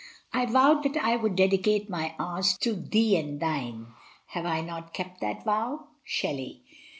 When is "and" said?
3.17-3.39